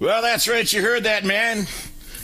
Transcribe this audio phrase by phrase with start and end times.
[0.00, 0.72] Well, that's right.
[0.72, 1.66] You heard that, man.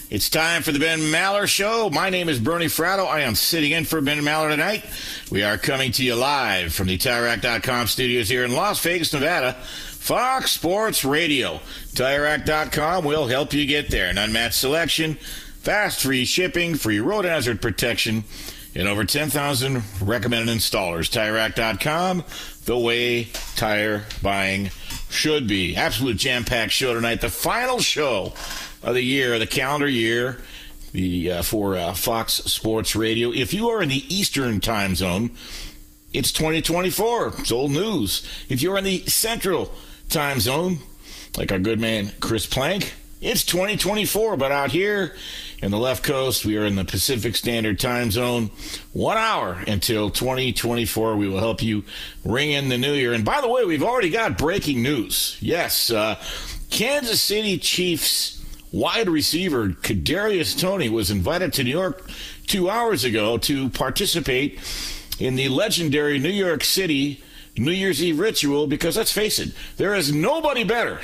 [0.09, 1.91] It's time for the Ben Maller Show.
[1.91, 3.06] My name is Bernie Fratto.
[3.06, 4.82] I am sitting in for Ben Maller tonight.
[5.31, 9.53] We are coming to you live from the TireRack.com studios here in Las Vegas, Nevada.
[9.53, 11.60] Fox Sports Radio.
[11.92, 14.09] TireRack.com will help you get there.
[14.09, 15.16] An unmatched selection,
[15.60, 18.25] fast free shipping, free road hazard protection,
[18.75, 21.10] and over 10,000 recommended installers.
[21.10, 22.25] TireRack.com,
[22.65, 24.70] the way tire buying
[25.10, 25.76] should be.
[25.76, 27.20] Absolute jam packed show tonight.
[27.20, 28.32] The final show
[28.82, 30.38] of the year, the calendar year,
[30.92, 33.32] the uh, for uh, Fox Sports Radio.
[33.32, 35.30] If you are in the Eastern time zone,
[36.12, 37.34] it's 2024.
[37.38, 38.26] It's old news.
[38.48, 39.72] If you're in the Central
[40.08, 40.78] time zone,
[41.36, 44.37] like our good man Chris Plank, it's 2024.
[44.37, 45.15] But out here
[45.62, 48.50] in the left coast, we are in the Pacific Standard Time Zone.
[48.93, 51.16] One hour until 2024.
[51.16, 51.84] We will help you
[52.25, 53.12] ring in the new year.
[53.12, 55.37] And by the way, we've already got breaking news.
[55.41, 56.16] Yes, uh,
[56.71, 62.10] Kansas City Chiefs wide receiver Kadarius Toney was invited to New York
[62.47, 64.59] two hours ago to participate
[65.19, 67.22] in the legendary New York City
[67.56, 68.66] New Year's Eve ritual.
[68.66, 71.00] Because let's face it, there is nobody better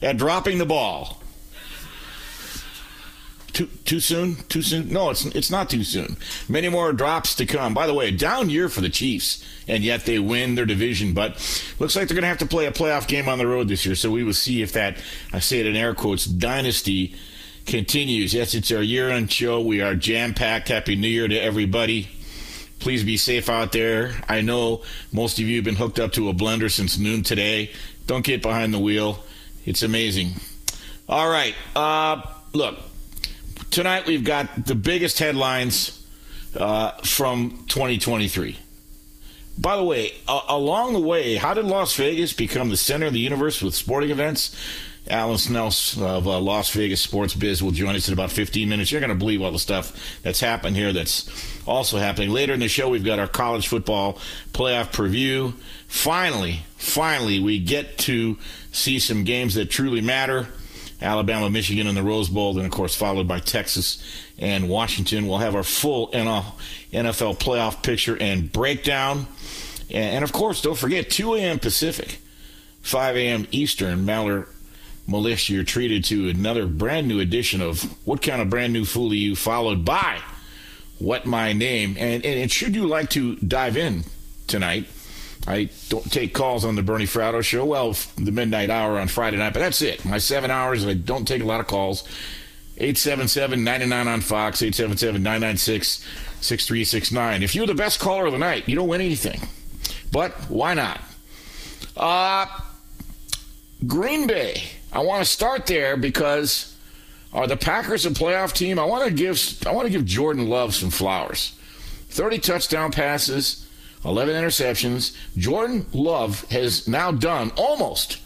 [0.00, 1.21] at dropping the ball
[3.52, 4.36] too too soon?
[4.48, 4.92] Too soon?
[4.92, 6.16] No, it's it's not too soon.
[6.48, 7.74] Many more drops to come.
[7.74, 11.14] By the way, a down year for the Chiefs, and yet they win their division.
[11.14, 11.34] But
[11.78, 13.84] looks like they're going to have to play a playoff game on the road this
[13.86, 13.94] year.
[13.94, 14.96] So we will see if that
[15.32, 17.14] I say it in air quotes dynasty
[17.66, 18.34] continues.
[18.34, 19.60] Yes, it's our year-end show.
[19.60, 20.68] We are jam-packed.
[20.68, 22.08] Happy New Year to everybody.
[22.80, 24.14] Please be safe out there.
[24.28, 27.70] I know most of you have been hooked up to a blender since noon today.
[28.08, 29.22] Don't get behind the wheel.
[29.64, 30.32] It's amazing.
[31.08, 31.54] All right.
[31.76, 32.80] Uh, look,
[33.72, 36.06] tonight we've got the biggest headlines
[36.56, 38.58] uh, from 2023.
[39.58, 43.18] By the way, along the way, how did Las Vegas become the center of the
[43.18, 44.56] universe with sporting events?
[45.08, 48.92] Alan Snells of uh, Las Vegas Sports Biz will join us in about 15 minutes.
[48.92, 51.28] You're going to believe all the stuff that's happened here that's
[51.66, 52.30] also happening.
[52.30, 54.18] Later in the show, we've got our college football
[54.52, 55.54] playoff preview.
[55.88, 58.38] Finally, finally, we get to
[58.70, 60.46] see some games that truly matter.
[61.02, 64.02] Alabama, Michigan in the Rose Bowl, then, of course, followed by Texas
[64.38, 65.26] and Washington.
[65.26, 69.26] We'll have our full NFL playoff picture and breakdown.
[69.90, 71.58] And, of course, don't forget 2 a.m.
[71.58, 72.18] Pacific,
[72.82, 73.46] 5 a.m.
[73.50, 74.06] Eastern.
[74.06, 74.48] Maller
[75.06, 79.10] Militia, you're treated to another brand new edition of What Kind of Brand New Fool
[79.10, 80.20] Are You, followed by
[80.98, 81.96] What My Name.
[81.98, 84.04] And, and, and should you like to dive in
[84.46, 84.86] tonight,
[85.46, 87.64] I don't take calls on the Bernie Fratto show.
[87.64, 90.04] Well, the midnight hour on Friday night, but that's it.
[90.04, 92.04] My seven hours, I don't take a lot of calls.
[92.78, 96.04] 877 99 on Fox, 877 996
[96.40, 97.42] 6369.
[97.42, 99.40] If you're the best caller of the night, you don't win anything.
[100.10, 101.00] But why not?
[101.96, 102.46] Uh,
[103.86, 104.62] Green Bay.
[104.92, 106.76] I want to start there because
[107.32, 108.78] are the Packers a playoff team?
[108.78, 111.54] I want to give I want to give Jordan Love some flowers.
[112.10, 113.66] 30 touchdown passes,
[114.04, 115.16] 11 interceptions.
[115.36, 118.18] Jordan Love has now done almost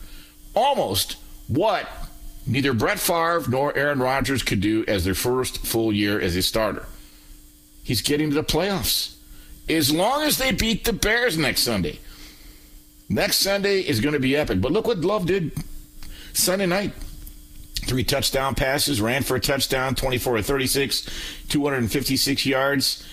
[0.57, 1.87] almost what
[2.47, 6.43] neither Brett Favre nor Aaron Rodgers could do as their first full year as a
[6.43, 6.87] starter.
[7.85, 9.15] He's getting to the playoffs.
[9.69, 11.99] As long as they beat the Bears next Sunday.
[13.09, 14.61] Next Sunday is going to be epic.
[14.61, 15.53] But look what Love did
[16.33, 16.93] Sunday night.
[17.85, 21.09] Three touchdown passes, ran for a touchdown, 24 or 36,
[21.49, 23.07] 256 yards.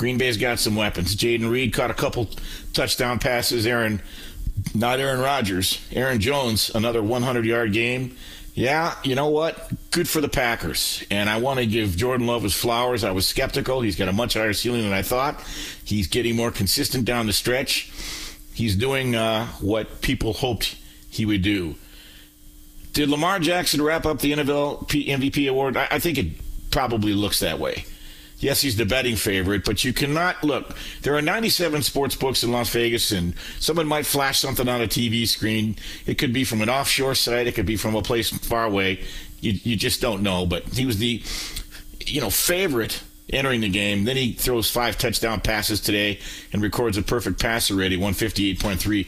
[0.00, 1.14] Green Bay's got some weapons.
[1.14, 2.26] Jayden Reed caught a couple
[2.72, 3.66] touchdown passes.
[3.66, 4.00] Aaron,
[4.74, 8.16] not Aaron Rodgers, Aaron Jones, another 100 yard game.
[8.54, 9.70] Yeah, you know what?
[9.90, 11.04] Good for the Packers.
[11.10, 13.04] And I want to give Jordan Love his flowers.
[13.04, 13.82] I was skeptical.
[13.82, 15.38] He's got a much higher ceiling than I thought.
[15.84, 17.92] He's getting more consistent down the stretch.
[18.54, 20.76] He's doing uh, what people hoped
[21.10, 21.74] he would do.
[22.94, 25.76] Did Lamar Jackson wrap up the NFL MVP award?
[25.76, 27.84] I, I think it probably looks that way.
[28.40, 30.74] Yes, he's the betting favorite, but you cannot look.
[31.02, 34.86] There are 97 sports books in Las Vegas, and someone might flash something on a
[34.86, 35.76] TV screen.
[36.06, 39.04] It could be from an offshore site, it could be from a place far away.
[39.40, 40.46] You, you just don't know.
[40.46, 41.22] But he was the,
[42.06, 43.02] you know, favorite
[43.32, 44.04] entering the game.
[44.04, 46.18] Then he throws five touchdown passes today
[46.52, 49.06] and records a perfect passer rating, 158.3.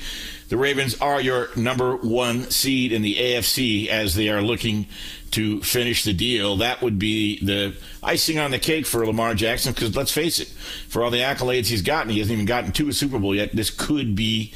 [0.48, 4.86] The Ravens are your number one seed in the AFC as they are looking
[5.32, 6.56] to finish the deal.
[6.56, 10.48] That would be the icing on the cake for Lamar Jackson because let's face it,
[10.88, 13.54] for all the accolades he's gotten, he hasn't even gotten to a Super Bowl yet.
[13.54, 14.52] This could be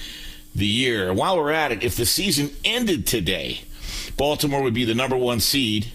[0.55, 1.13] the year.
[1.13, 3.61] While we're at it, if the season ended today,
[4.17, 5.93] Baltimore would be the number one seed.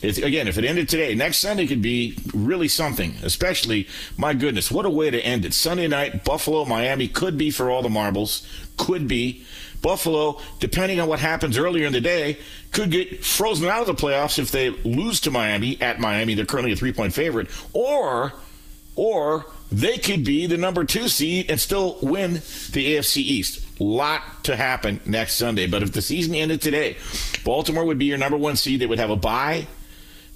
[0.00, 3.16] It's, again, if it ended today, next Sunday could be really something.
[3.22, 5.54] Especially, my goodness, what a way to end it.
[5.54, 8.46] Sunday night, Buffalo, Miami could be for all the marbles.
[8.76, 9.44] Could be.
[9.82, 12.38] Buffalo, depending on what happens earlier in the day,
[12.72, 16.34] could get frozen out of the playoffs if they lose to Miami at Miami.
[16.34, 17.48] They're currently a three point favorite.
[17.72, 18.32] Or,
[18.96, 23.80] or they could be the number two seed and still win the AFC East.
[23.80, 25.66] Lot to happen next Sunday.
[25.66, 26.96] But if the season ended today,
[27.44, 28.80] Baltimore would be your number one seed.
[28.80, 29.66] They would have a bye.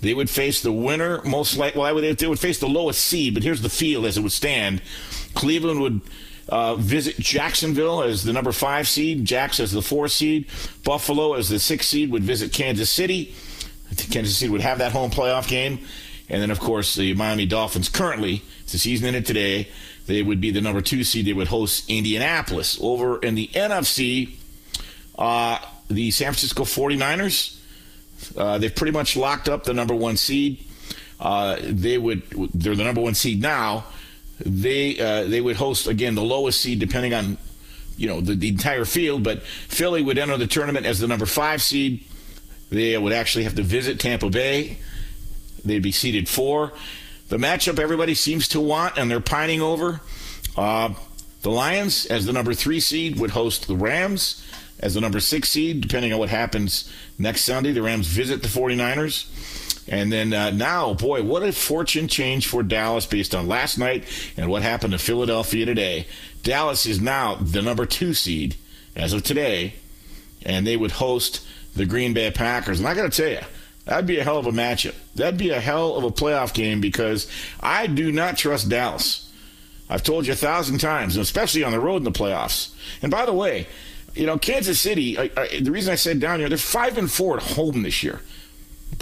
[0.00, 1.80] They would face the winner, most likely.
[1.80, 4.82] Well, they would face the lowest seed, but here's the field as it would stand.
[5.34, 6.00] Cleveland would
[6.52, 10.46] uh, visit Jacksonville as the number five seed, Jacks as the four seed,
[10.84, 13.34] Buffalo as the six seed would visit Kansas City.
[14.10, 15.78] Kansas City would have that home playoff game.
[16.28, 19.68] And then, of course, the Miami Dolphins currently, the season ended today,
[20.06, 21.24] they would be the number two seed.
[21.24, 22.78] They would host Indianapolis.
[22.82, 24.34] Over in the NFC,
[25.18, 25.58] uh,
[25.88, 27.58] the San Francisco 49ers,
[28.36, 30.62] uh, they've pretty much locked up the number one seed.
[31.18, 32.22] Uh, they would,
[32.52, 33.86] they're the number one seed now
[34.44, 37.38] they uh, they would host again the lowest seed depending on
[37.96, 41.26] you know the, the entire field but philly would enter the tournament as the number
[41.26, 42.04] five seed.
[42.70, 44.78] They would actually have to visit tampa bay.
[45.64, 46.72] They'd be seeded four.
[47.28, 50.00] The matchup everybody seems to want and they're pining over
[50.56, 50.94] uh,
[51.42, 54.46] the lions as the number three seed would host the rams
[54.80, 57.72] as the number six seed depending on what happens next sunday.
[57.72, 59.26] The rams visit the 49ers
[59.88, 64.04] and then uh, now, boy, what a fortune change for Dallas based on last night
[64.36, 66.06] and what happened to Philadelphia today.
[66.42, 68.56] Dallas is now the number two seed
[68.94, 69.74] as of today,
[70.44, 72.78] and they would host the Green Bay Packers.
[72.78, 73.46] And I got to tell you,
[73.84, 74.94] that'd be a hell of a matchup.
[75.14, 77.28] That'd be a hell of a playoff game because
[77.60, 79.30] I do not trust Dallas.
[79.88, 82.74] I've told you a thousand times, especially on the road in the playoffs.
[83.02, 83.66] And by the way,
[84.14, 87.10] you know, Kansas City, I, I, the reason I said down here, they're 5 and
[87.10, 88.20] 4 at home this year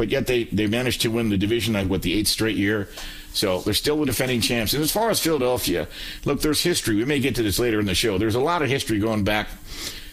[0.01, 2.89] but yet they, they managed to win the division, like, what, the eighth straight year?
[3.35, 4.73] So they're still the defending champs.
[4.73, 5.89] And as far as Philadelphia,
[6.25, 6.97] look, there's history.
[6.97, 8.17] We may get to this later in the show.
[8.17, 9.49] There's a lot of history going back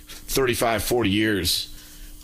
[0.08, 1.74] 35, 40 years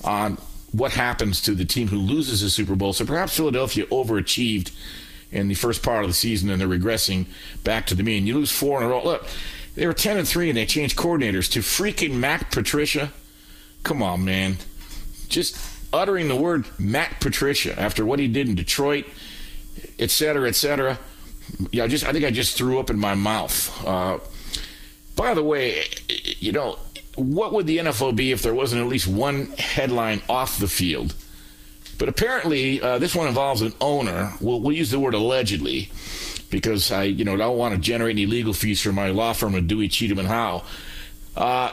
[0.03, 0.37] on
[0.73, 2.91] what happens to the team who loses the Super Bowl.
[2.91, 4.73] So perhaps Philadelphia overachieved
[5.31, 7.27] in the first part of the season and they're regressing
[7.63, 8.27] back to the mean.
[8.27, 9.05] You lose four in a row.
[9.05, 9.25] Look,
[9.75, 13.13] they were 10 and 3 and they changed coordinators to freaking Matt Patricia.
[13.83, 14.57] Come on, man.
[15.29, 19.05] Just uttering the word Matt Patricia after what he did in Detroit,
[19.99, 20.99] et cetera, et cetera.
[21.71, 23.85] Yeah, I just I think I just threw up in my mouth.
[23.85, 24.19] Uh,
[25.15, 25.85] by the way,
[26.39, 26.79] you know,
[27.15, 31.15] what would the NFL be if there wasn't at least one headline off the field?
[31.99, 34.33] But apparently, uh, this one involves an owner.
[34.41, 35.91] We'll, we'll use the word allegedly
[36.49, 39.55] because I, you know, don't want to generate any legal fees for my law firm
[39.55, 40.63] of Dewey Cheatham and Howe.
[41.35, 41.71] Uh,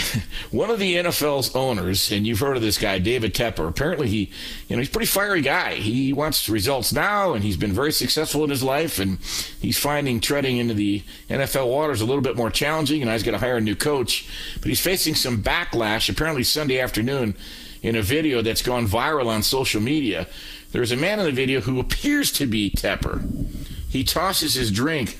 [0.50, 3.68] one of the NFL's owners, and you've heard of this guy, David Tepper.
[3.68, 4.30] Apparently, he,
[4.68, 5.74] you know, he's a pretty fiery guy.
[5.74, 8.98] He wants results now, and he's been very successful in his life.
[8.98, 9.18] And
[9.60, 13.02] he's finding treading into the NFL waters a little bit more challenging.
[13.02, 16.08] And he's got to hire a new coach, but he's facing some backlash.
[16.08, 17.34] Apparently, Sunday afternoon,
[17.82, 20.26] in a video that's gone viral on social media,
[20.70, 23.46] there's a man in the video who appears to be Tepper.
[23.90, 25.18] He tosses his drink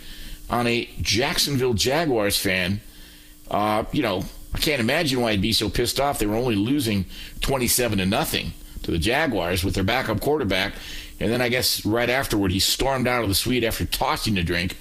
[0.48, 2.80] on a Jacksonville Jaguars fan.
[3.50, 6.18] Uh, you know, I can't imagine why he'd be so pissed off.
[6.18, 7.06] They were only losing
[7.40, 10.74] 27 to nothing to the Jaguars with their backup quarterback.
[11.20, 14.42] And then I guess right afterward, he stormed out of the suite after tossing the
[14.42, 14.76] drink.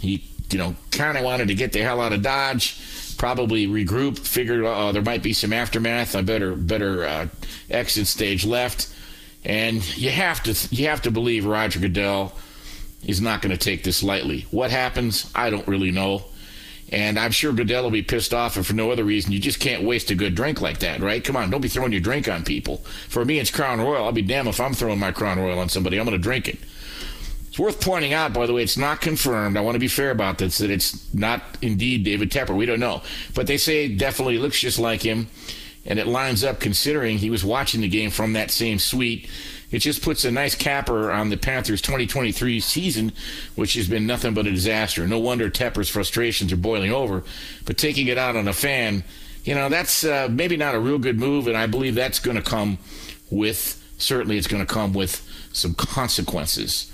[0.00, 4.18] He, you know, kind of wanted to get the hell out of Dodge, probably regroup,
[4.18, 6.16] figured uh, there might be some aftermath.
[6.16, 7.28] I better better uh,
[7.70, 8.92] exit stage left.
[9.44, 12.32] And you have to you have to believe Roger Goodell
[13.04, 14.46] is not going to take this lightly.
[14.50, 16.24] What happens, I don't really know.
[16.92, 19.32] And I'm sure Goodell will be pissed off, and for no other reason.
[19.32, 21.24] You just can't waste a good drink like that, right?
[21.24, 22.76] Come on, don't be throwing your drink on people.
[23.08, 24.04] For me, it's Crown Royal.
[24.04, 25.98] I'll be damned if I'm throwing my Crown Royal on somebody.
[25.98, 26.58] I'm going to drink it.
[27.48, 29.56] It's worth pointing out, by the way, it's not confirmed.
[29.56, 32.54] I want to be fair about this, that it's not indeed David Tepper.
[32.54, 33.02] We don't know.
[33.34, 35.28] But they say definitely looks just like him,
[35.86, 39.28] and it lines up considering he was watching the game from that same suite
[39.72, 43.12] it just puts a nice capper on the Panthers' 2023 season,
[43.56, 45.06] which has been nothing but a disaster.
[45.08, 47.24] No wonder Tepper's frustrations are boiling over.
[47.64, 49.02] But taking it out on a fan,
[49.44, 52.36] you know, that's uh, maybe not a real good move, and I believe that's going
[52.36, 52.78] to come
[53.30, 56.90] with, certainly, it's going to come with some consequences.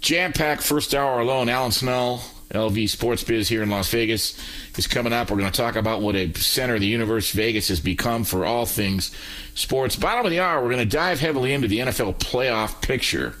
[0.00, 1.50] Jam packed first hour alone.
[1.50, 4.36] Alan Snel, LV Sports Biz here in Las Vegas
[4.76, 5.30] is coming up.
[5.30, 8.44] We're going to talk about what a center of the universe Vegas has become for
[8.44, 9.12] all things
[9.54, 9.94] sports.
[9.94, 13.34] Bottom of the hour, we're going to dive heavily into the NFL playoff picture.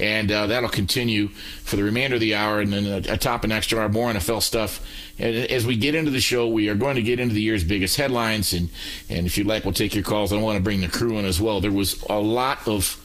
[0.00, 2.60] And uh, that'll continue for the remainder of the hour.
[2.60, 4.80] And then uh, atop the extra hour, more NFL stuff.
[5.18, 7.64] And as we get into the show, we are going to get into the year's
[7.64, 8.54] biggest headlines.
[8.54, 8.70] And,
[9.10, 10.32] and if you'd like, we'll take your calls.
[10.32, 11.60] I want to bring the crew in as well.
[11.60, 12.98] There was a lot of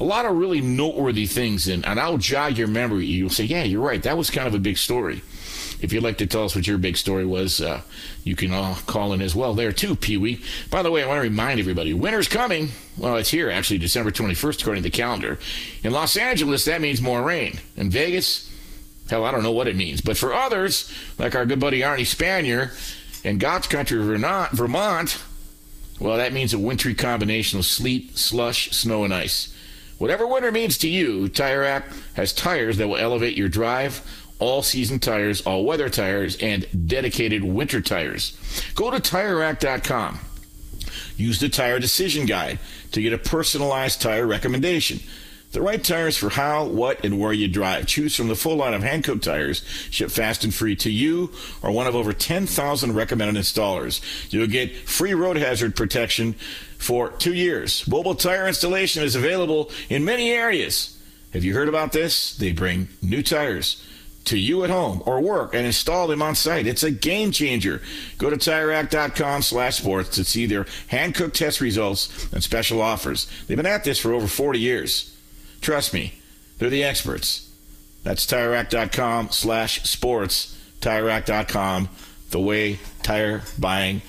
[0.00, 3.04] a lot of really noteworthy things, and, and I'll jog your memory.
[3.04, 4.02] You'll say, yeah, you're right.
[4.02, 5.22] That was kind of a big story.
[5.82, 7.82] If you'd like to tell us what your big story was, uh,
[8.24, 10.42] you can all call in as well there too, Pee Wee.
[10.70, 12.70] By the way, I want to remind everybody, winter's coming.
[12.96, 15.38] Well, it's here actually, December 21st, according to the calendar.
[15.84, 17.60] In Los Angeles, that means more rain.
[17.76, 18.50] In Vegas,
[19.08, 20.00] hell, I don't know what it means.
[20.00, 22.72] But for others, like our good buddy Arnie Spanier
[23.24, 25.22] in God's country, Vermont,
[25.98, 29.54] well, that means a wintry combination of sleet, slush, snow, and ice.
[30.00, 34.00] Whatever winter means to you, Tire Rack has tires that will elevate your drive
[34.38, 38.34] all season tires, all weather tires, and dedicated winter tires.
[38.74, 40.18] Go to TireRack.com.
[41.18, 42.58] Use the Tire Decision Guide
[42.92, 45.00] to get a personalized tire recommendation.
[45.52, 47.86] The right tires for how, what, and where you drive.
[47.86, 51.72] Choose from the full line of Hankook tires, shipped fast and free to you or
[51.72, 54.00] one of over 10,000 recommended installers.
[54.32, 56.34] You'll get free road hazard protection
[56.78, 57.86] for two years.
[57.88, 60.96] Mobile tire installation is available in many areas.
[61.32, 62.36] Have you heard about this?
[62.36, 63.84] They bring new tires
[64.26, 66.66] to you at home or work and install them on site.
[66.66, 67.82] It's a game changer.
[68.18, 73.26] Go to TireRack.com slash sports to see their Hankook test results and special offers.
[73.46, 75.09] They've been at this for over 40 years.
[75.60, 76.14] Trust me,
[76.58, 77.50] they're the experts.
[78.02, 80.58] That's TireRack.com slash sports.
[80.80, 81.88] TireRack.com,
[82.30, 84.00] the way tire buying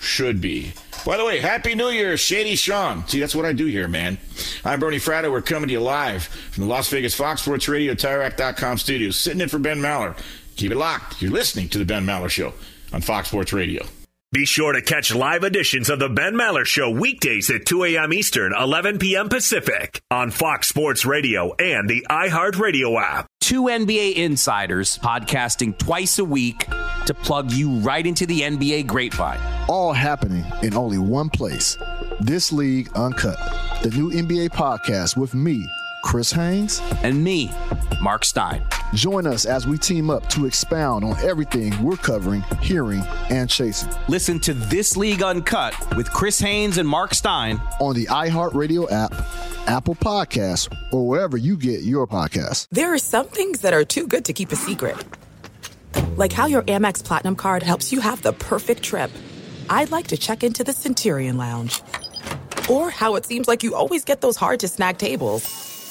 [0.00, 0.72] should be.
[1.04, 3.06] By the way, Happy New Year, Shady Sean.
[3.08, 4.16] See, that's what I do here, man.
[4.64, 5.30] I'm Bernie Fratto.
[5.30, 9.40] We're coming to you live from the Las Vegas Fox Sports Radio, TireRack.com studios, sitting
[9.40, 10.16] in for Ben Maller.
[10.56, 11.20] Keep it locked.
[11.20, 12.54] You're listening to The Ben Maller Show
[12.92, 13.84] on Fox Sports Radio.
[14.34, 18.12] Be sure to catch live editions of The Ben Maller Show weekdays at 2 a.m.
[18.12, 19.28] Eastern, 11 p.m.
[19.28, 23.28] Pacific on Fox Sports Radio and the iHeartRadio app.
[23.40, 26.66] Two NBA insiders podcasting twice a week
[27.06, 29.38] to plug you right into the NBA grapevine.
[29.68, 31.78] All happening in only one place.
[32.18, 33.38] This League Uncut,
[33.84, 35.64] the new NBA podcast with me,
[36.04, 37.50] Chris Haynes, and me,
[38.00, 38.62] Mark Stein.
[38.92, 43.90] Join us as we team up to expound on everything we're covering, hearing, and chasing.
[44.06, 49.12] Listen to This League Uncut with Chris Haynes and Mark Stein on the iHeartRadio app,
[49.66, 52.68] Apple Podcasts, or wherever you get your podcasts.
[52.70, 55.02] There are some things that are too good to keep a secret,
[56.16, 59.10] like how your Amex Platinum card helps you have the perfect trip.
[59.70, 61.82] I'd like to check into the Centurion Lounge,
[62.68, 65.70] or how it seems like you always get those hard to snag tables.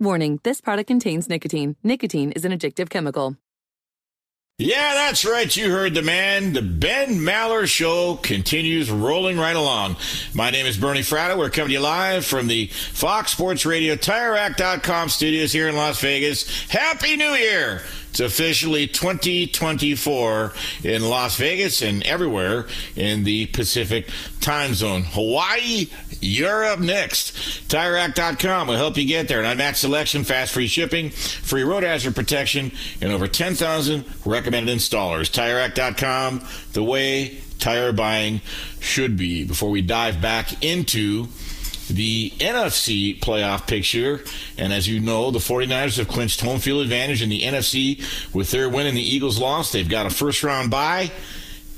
[0.00, 1.76] Warning, this product contains nicotine.
[1.82, 3.36] Nicotine is an addictive chemical.
[4.56, 5.54] Yeah, that's right.
[5.54, 6.54] You heard the man.
[6.54, 9.96] The Ben Maller Show continues rolling right along.
[10.34, 11.36] My name is Bernie Fratto.
[11.36, 16.00] We're coming to you live from the Fox Sports Radio TireRack.com studios here in Las
[16.00, 16.68] Vegas.
[16.68, 17.82] Happy New Year!
[18.10, 24.08] It's officially 2024 in Las Vegas and everywhere in the Pacific
[24.40, 25.02] time zone.
[25.02, 25.86] Hawaii,
[26.20, 27.34] you're up next.
[27.68, 29.38] TireRack.com will help you get there.
[29.38, 35.30] An unmatched selection, fast free shipping, free road hazard protection, and over 10,000 recommended installers.
[35.30, 38.40] TireRack.com, the way tire buying
[38.80, 39.44] should be.
[39.44, 41.28] Before we dive back into
[41.92, 44.24] the NFC playoff picture.
[44.56, 48.02] And as you know, the 49ers have clinched home field advantage in the NFC
[48.34, 49.72] with their win and the Eagles loss.
[49.72, 51.10] They've got a first round bye.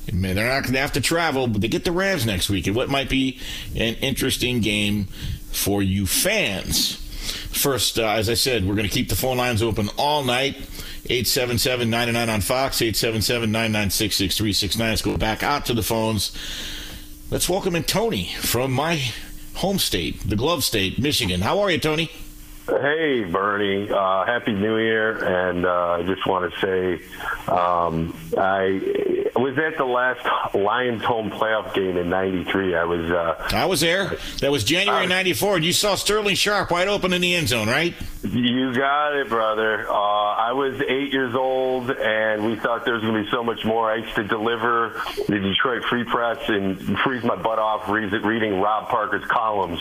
[0.07, 2.75] They're not going to have to travel, but they get the Rams next week and
[2.75, 3.39] what might be
[3.75, 5.05] an interesting game
[5.53, 6.97] for you fans.
[7.53, 10.57] First, uh, as I said, we're going to keep the phone lines open all night.
[11.05, 14.89] 877 99 on Fox, 877 996 6369.
[14.89, 16.37] Let's go back out to the phones.
[17.31, 19.03] Let's welcome in Tony from my
[19.55, 21.41] home state, the glove state, Michigan.
[21.41, 22.11] How are you, Tony?
[22.67, 23.91] Hey, Bernie.
[23.91, 25.25] Uh, Happy New Year.
[25.25, 27.05] And uh, I just want to say
[27.49, 32.77] um, I was at the last Lions home playoff game in 93.
[32.77, 33.11] I was.
[33.11, 34.17] Uh, I was there.
[34.41, 35.59] That was January 94.
[35.59, 37.95] You saw Sterling Sharpe wide open in the end zone, right?
[38.33, 39.87] You got it, brother.
[39.91, 43.45] Uh, I was eight years old, and we thought there was going to be so
[43.45, 43.91] much more.
[43.91, 48.89] I used to deliver the Detroit Free Press and freeze my butt off reading Rob
[48.89, 49.81] Parker's columns,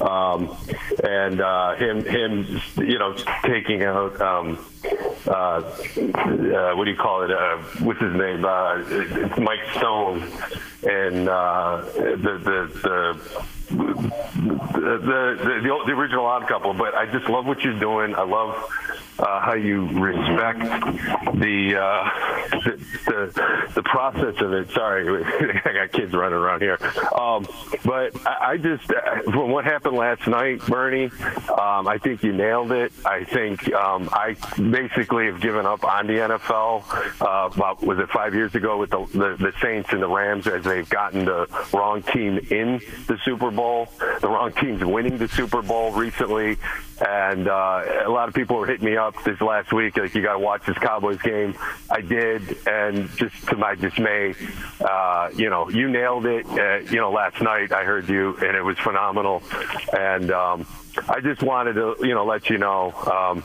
[0.00, 0.56] um,
[1.02, 4.20] and uh, him, him, you know, taking out.
[4.20, 4.64] Um,
[5.26, 5.64] uh, uh,
[6.76, 7.32] what do you call it?
[7.32, 8.44] Uh, what's his name?
[8.44, 10.20] Uh, it's Mike Stone,
[10.82, 13.44] and uh, the the the.
[13.68, 13.74] The,
[14.80, 18.14] the, the, the original odd couple, but I just love what you're doing.
[18.14, 18.66] I love
[19.18, 20.60] uh, how you respect
[21.38, 24.70] the, uh, the, the the process of it.
[24.70, 25.24] Sorry,
[25.64, 26.78] I got kids running around here.
[27.16, 27.46] Um,
[27.84, 31.10] but I, I just uh, from what happened last night, Bernie,
[31.48, 32.92] um, I think you nailed it.
[33.04, 36.84] I think um, I basically have given up on the NFL.
[37.20, 40.46] Uh, about was it five years ago with the, the the Saints and the Rams
[40.46, 43.88] as they've gotten the wrong team in the Super Bowl,
[44.20, 46.56] the wrong teams winning the Super Bowl recently,
[47.00, 50.22] and uh, a lot of people were hitting me up this last week, like you
[50.22, 51.54] got to watch this Cowboys game.
[51.90, 54.34] I did, and just to my dismay,
[54.80, 56.46] uh, you know, you nailed it.
[56.46, 59.42] Uh, you know, last night I heard you, and it was phenomenal.
[59.96, 60.66] And um,
[61.08, 63.44] I just wanted to, you know, let you know um,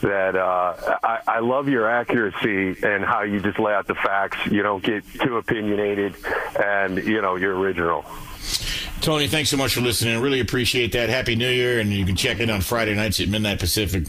[0.00, 4.38] that uh, I, I love your accuracy and how you just lay out the facts.
[4.50, 6.16] You don't get too opinionated,
[6.60, 8.04] and you know, you're original.
[9.02, 10.20] Tony, thanks so much for listening.
[10.20, 11.08] Really appreciate that.
[11.08, 14.04] Happy New Year, and you can check in on Friday nights at midnight Pacific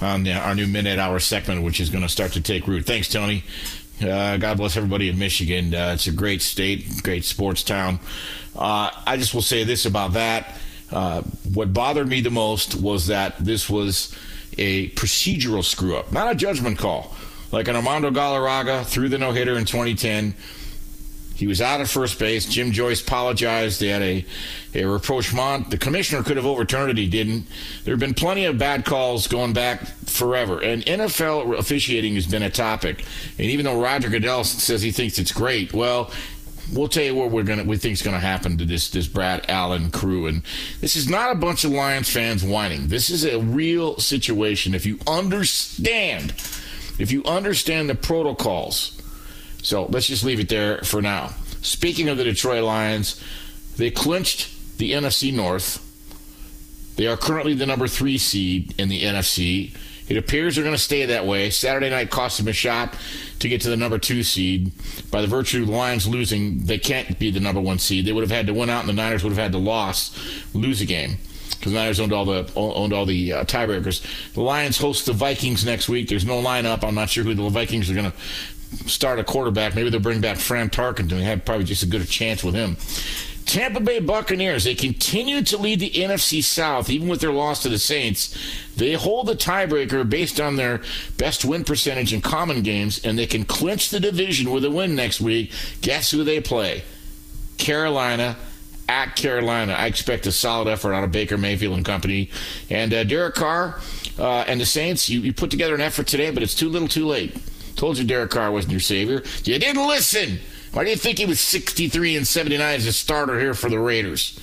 [0.00, 2.86] on the, our new Minute Hour segment, which is going to start to take root.
[2.86, 3.44] Thanks, Tony.
[4.02, 5.74] Uh, God bless everybody in Michigan.
[5.74, 8.00] Uh, it's a great state, great sports town.
[8.56, 10.56] Uh, I just will say this about that.
[10.90, 11.20] Uh,
[11.52, 14.16] what bothered me the most was that this was
[14.56, 17.14] a procedural screw up, not a judgment call.
[17.52, 20.34] Like an Armando Galarraga threw the no hitter in 2010.
[21.40, 22.44] He was out at first base.
[22.44, 23.80] Jim Joyce apologized.
[23.80, 24.26] They had a,
[24.74, 25.70] a rapprochement.
[25.70, 26.98] The commissioner could have overturned it.
[26.98, 27.46] He didn't.
[27.84, 30.60] There have been plenty of bad calls going back forever.
[30.60, 33.06] And NFL officiating has been a topic.
[33.38, 36.10] And even though Roger Goodell says he thinks it's great, well,
[36.74, 39.46] we'll tell you what we're gonna we think is gonna happen to this this Brad
[39.48, 40.26] Allen crew.
[40.26, 40.42] And
[40.82, 42.88] this is not a bunch of Lions fans whining.
[42.88, 44.74] This is a real situation.
[44.74, 46.32] If you understand,
[46.98, 48.99] if you understand the protocols
[49.62, 51.30] so let's just leave it there for now.
[51.62, 53.22] Speaking of the Detroit Lions,
[53.76, 55.86] they clinched the NFC North.
[56.96, 59.76] They are currently the number three seed in the NFC.
[60.08, 61.50] It appears they're going to stay that way.
[61.50, 62.96] Saturday night cost them a shot
[63.38, 64.72] to get to the number two seed.
[65.10, 68.06] By the virtue of the Lions losing, they can't be the number one seed.
[68.06, 70.10] They would have had to win out, and the Niners would have had to loss,
[70.52, 71.18] lose a game
[71.50, 74.32] because the Niners owned all the owned all the uh, tiebreakers.
[74.32, 76.08] The Lions host the Vikings next week.
[76.08, 76.82] There's no lineup.
[76.82, 78.16] I'm not sure who the Vikings are going to
[78.86, 79.74] start a quarterback.
[79.74, 81.10] Maybe they'll bring back Fran Tarkenton.
[81.10, 82.76] They have probably just a good chance with him.
[83.46, 87.68] Tampa Bay Buccaneers, they continue to lead the NFC South, even with their loss to
[87.68, 88.36] the Saints.
[88.76, 90.82] They hold the tiebreaker based on their
[91.16, 94.94] best win percentage in common games, and they can clinch the division with a win
[94.94, 95.50] next week.
[95.80, 96.84] Guess who they play?
[97.58, 98.36] Carolina
[98.88, 99.72] at Carolina.
[99.72, 102.30] I expect a solid effort out of Baker Mayfield and company.
[102.70, 103.80] And uh, Derek Carr
[104.18, 106.88] uh, and the Saints, you, you put together an effort today, but it's too little
[106.88, 107.36] too late.
[107.76, 109.22] Told you Derek Carr wasn't your savior.
[109.44, 110.38] You didn't listen.
[110.72, 113.78] Why do you think he was 63 and 79 as a starter here for the
[113.78, 114.38] Raiders?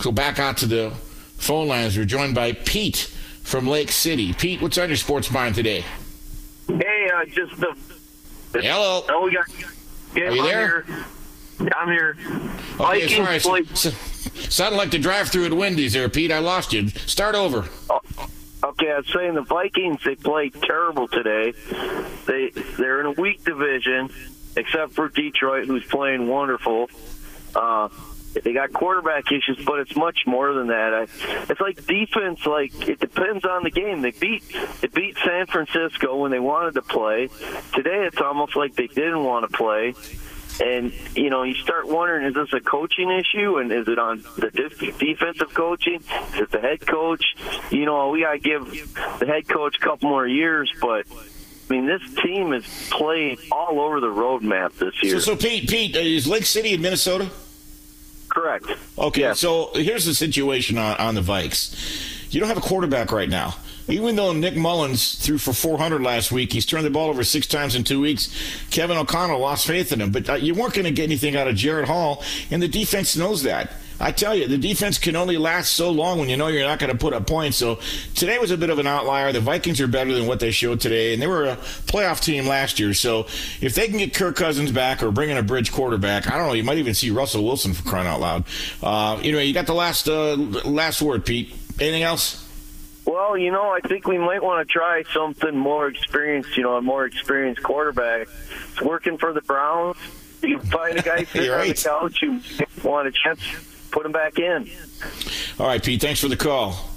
[0.00, 0.90] So back out to the
[1.36, 1.96] phone lines.
[1.98, 3.10] We're joined by Pete
[3.42, 4.32] from Lake City.
[4.32, 5.84] Pete, what's on your sports mind today?
[6.68, 7.74] Hey, uh, just the.
[8.54, 9.04] Hello.
[9.08, 9.46] Oh, we got.
[10.14, 10.82] Yeah, Are you I'm there?
[10.82, 11.06] Here.
[11.76, 12.16] I'm here.
[12.80, 13.64] Okay, Vikings sorry.
[13.64, 13.92] play-
[14.48, 16.32] Sounded like the drive-through at Wendy's there, Pete.
[16.32, 16.88] I lost you.
[16.88, 17.68] Start over.
[17.90, 18.24] Okay,
[18.80, 21.52] Was saying the Vikings they played terrible today.
[22.26, 24.10] They they're in a weak division,
[24.56, 26.88] except for Detroit, who's playing wonderful.
[27.54, 27.88] Uh,
[28.32, 30.94] they got quarterback issues, but it's much more than that.
[30.94, 31.02] I,
[31.50, 32.46] it's like defense.
[32.46, 34.02] Like it depends on the game.
[34.02, 34.44] They beat
[34.80, 37.28] they beat San Francisco when they wanted to play.
[37.74, 39.94] Today, it's almost like they didn't want to play.
[40.60, 44.22] And you know, you start wondering: Is this a coaching issue, and is it on
[44.36, 46.02] the def- defensive coaching?
[46.34, 47.34] Is it the head coach?
[47.70, 50.70] You know, we got to give the head coach a couple more years.
[50.80, 55.20] But I mean, this team is playing all over the roadmap this year.
[55.20, 57.30] so Pete, Pete, uh, is Lake City in Minnesota?
[58.28, 58.66] Correct.
[58.98, 62.32] Okay, so here's the situation on, on the Vikes.
[62.32, 63.54] You don't have a quarterback right now.
[63.90, 67.46] Even though Nick Mullens threw for 400 last week, he's turned the ball over six
[67.46, 68.28] times in two weeks.
[68.70, 71.48] Kevin O'Connell lost faith in him, but uh, you weren't going to get anything out
[71.48, 73.72] of Jaren Hall, and the defense knows that.
[74.02, 76.78] I tell you, the defense can only last so long when you know you're not
[76.78, 77.58] going to put up points.
[77.58, 77.80] So
[78.14, 79.30] today was a bit of an outlier.
[79.30, 82.46] The Vikings are better than what they showed today, and they were a playoff team
[82.46, 82.94] last year.
[82.94, 83.26] So
[83.60, 86.46] if they can get Kirk Cousins back or bring in a bridge quarterback, I don't
[86.46, 86.54] know.
[86.54, 88.44] You might even see Russell Wilson for crying out loud.
[88.82, 91.54] Uh, you you got the last uh, last word, Pete.
[91.78, 92.46] Anything else?
[93.10, 96.56] Well, you know, I think we might want to try something more experienced.
[96.56, 98.28] You know, a more experienced quarterback.
[98.70, 99.96] It's working for the Browns.
[100.42, 102.40] You find a guy sitting You're on the couch you
[102.84, 103.40] want a chance,
[103.90, 104.70] put him back in.
[105.58, 106.00] All right, Pete.
[106.00, 106.88] Thanks for the call.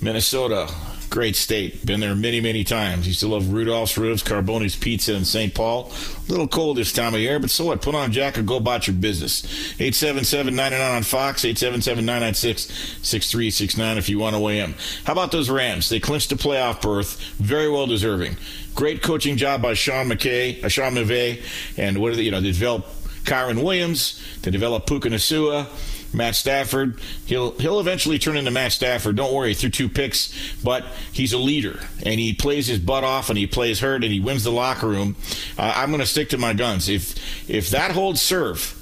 [0.00, 0.72] Minnesota,
[1.12, 1.84] great state.
[1.84, 3.06] Been there many, many times.
[3.06, 5.54] Used to love Rudolph's Ribs, Carboni's Pizza in St.
[5.54, 5.92] Paul.
[6.26, 7.82] A little cold this time of year, but so what?
[7.82, 9.42] Put on a jacket, go about your business.
[9.76, 14.74] 877-99 on Fox, 877-996-6369 if you want to weigh in.
[15.04, 15.90] How about those Rams?
[15.90, 17.20] They clinched a playoff berth.
[17.34, 18.38] Very well deserving.
[18.74, 21.42] Great coaching job by Sean McKay, uh, Sean McVay,
[21.76, 22.88] and what are they, you know, they developed
[23.24, 25.66] Kyren Williams, they developed Puka Nacua,
[26.14, 27.00] Matt Stafford.
[27.26, 29.16] He'll he'll eventually turn into Matt Stafford.
[29.16, 33.28] Don't worry, through two picks, but he's a leader and he plays his butt off
[33.28, 35.16] and he plays hurt and he wins the locker room.
[35.58, 36.88] Uh, I'm going to stick to my guns.
[36.88, 37.14] If
[37.48, 38.78] if that holds serve,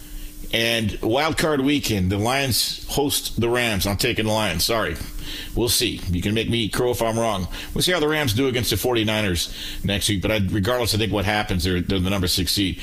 [0.53, 3.87] and wild card weekend, the Lions host the Rams.
[3.87, 4.65] I'm taking the Lions.
[4.65, 4.97] Sorry.
[5.55, 6.01] We'll see.
[6.11, 7.47] You can make me crow if I'm wrong.
[7.73, 10.23] We'll see how the Rams do against the 49ers next week.
[10.23, 12.81] But I, regardless, I think what happens, they're, they're the number six seed.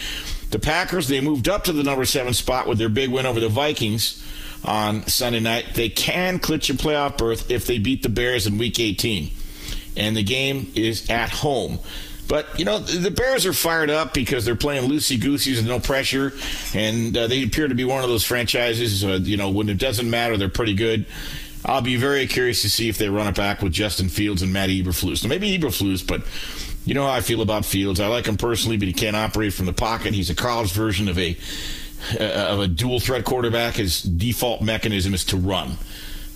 [0.52, 3.42] The Packers, they moved up to the number seven spot with their big win over
[3.42, 4.24] the Vikings
[4.64, 5.74] on Sunday night.
[5.74, 9.32] They can clinch a playoff berth if they beat the Bears in week 18.
[9.96, 11.80] And the game is at home.
[12.28, 15.80] But, you know, the Bears are fired up because they're playing loosey goosey with no
[15.80, 16.34] pressure.
[16.76, 19.78] And uh, they appear to be one of those franchises, uh, you know, when it
[19.78, 21.06] doesn't matter, they're pretty good.
[21.66, 24.54] I'll be very curious to see if they run it back with Justin Fields and
[24.54, 25.24] Matt Eberflus.
[25.24, 26.24] Now, maybe Eberflus, but
[26.86, 28.00] You know how I feel about Fields.
[28.00, 30.14] I like him personally, but he can't operate from the pocket.
[30.14, 31.36] He's a college version of a
[32.20, 33.76] of a dual threat quarterback.
[33.76, 35.78] His default mechanism is to run.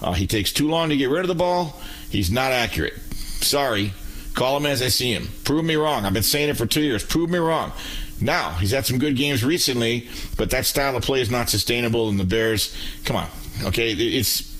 [0.02, 1.80] Uh, he takes too long to get rid of the ball.
[2.10, 2.98] He's not accurate.
[3.42, 3.94] Sorry.
[4.34, 5.30] Call him as I see him.
[5.44, 6.06] Prove me wrong.
[6.06, 7.04] I've been saying it for two years.
[7.04, 7.74] Prove me wrong.
[8.22, 12.08] Now, he's had some good games recently, but that style of play is not sustainable,
[12.08, 13.28] and the Bears, come on.
[13.64, 14.52] Okay, it's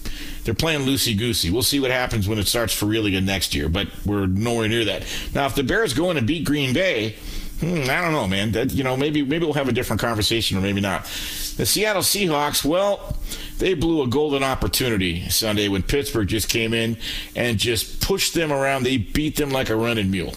[0.44, 1.52] they're playing loosey goosey.
[1.52, 4.68] We'll see what happens when it starts for real again next year, but we're nowhere
[4.68, 5.06] near that.
[5.36, 7.16] Now, if the Bears go in and beat Green Bay,
[7.62, 8.52] hmm, I don't know, man.
[8.52, 11.04] That, you know, maybe maybe we'll have a different conversation, or maybe not.
[11.58, 13.16] The Seattle Seahawks, well,
[13.60, 16.98] they blew a golden opportunity Sunday when Pittsburgh just came in
[17.36, 18.84] and just pushed them around.
[18.84, 20.34] They beat them like a running mule.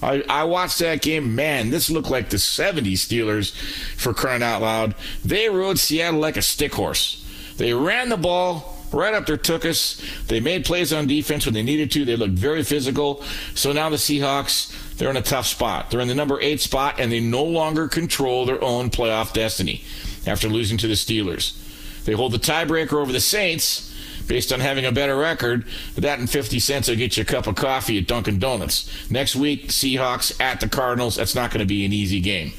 [0.00, 1.34] I, I, watched that game.
[1.34, 3.52] Man, this looked like the 70s Steelers
[3.96, 4.94] for crying out loud.
[5.24, 7.24] They rode Seattle like a stick horse.
[7.56, 10.02] They ran the ball right up took us.
[10.28, 12.04] They made plays on defense when they needed to.
[12.04, 13.22] They looked very physical.
[13.54, 15.90] So now the Seahawks, they're in a tough spot.
[15.90, 19.82] They're in the number eight spot, and they no longer control their own playoff destiny
[20.26, 21.56] after losing to the Steelers.
[22.04, 23.94] They hold the tiebreaker over the Saints
[24.26, 25.66] based on having a better record.
[25.96, 29.10] That and 50 cents will get you a cup of coffee at Dunkin' Donuts.
[29.10, 31.16] Next week, Seahawks at the Cardinals.
[31.16, 32.52] That's not going to be an easy game.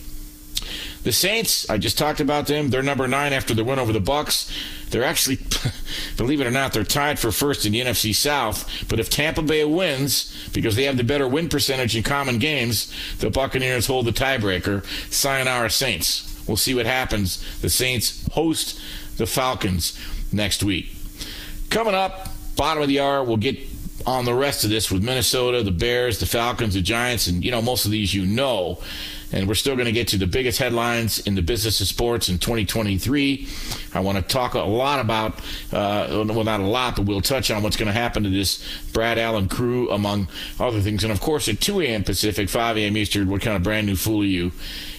[1.04, 2.70] The Saints, I just talked about them.
[2.70, 4.52] They're number nine after the win over the Bucks.
[4.90, 5.40] They're actually,
[6.18, 8.70] believe it or not, they're tied for first in the NFC South.
[8.88, 12.94] But if Tampa Bay wins, because they have the better win percentage in common games,
[13.20, 14.86] the Buccaneers hold the tiebreaker.
[15.12, 16.44] Sayonara Saints.
[16.48, 17.44] We'll see what happens.
[17.62, 18.80] The Saints host
[19.18, 20.00] the Falcons
[20.32, 20.92] next week.
[21.70, 23.60] Coming up, bottom of the hour, we'll get
[24.06, 27.52] on the rest of this with Minnesota, the Bears, the Falcons, the Giants, and you
[27.52, 28.80] know most of these you know
[29.32, 32.30] and we're still going to get to the biggest headlines in the business of sports
[32.30, 33.48] in 2023.
[33.94, 35.40] I want to talk a lot about,
[35.72, 38.64] uh, well, not a lot, but we'll touch on what's going to happen to this
[38.92, 40.28] Brad Allen crew, among
[40.60, 41.04] other things.
[41.04, 42.04] And of course, at 2 a.m.
[42.04, 42.98] Pacific, 5 a.m.
[42.98, 44.52] Eastern, what kind of brand new fool are you?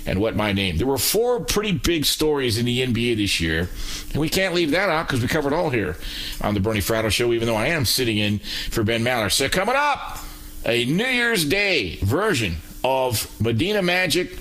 [0.07, 0.79] And what my name.
[0.79, 3.69] There were four pretty big stories in the NBA this year,
[4.13, 5.97] and we can't leave that out because we covered all here
[6.41, 8.39] on the Bernie Fratto Show, even though I am sitting in
[8.71, 9.31] for Ben Maller.
[9.31, 10.19] So coming up,
[10.65, 14.39] a New Year's Day version of Medina Magic,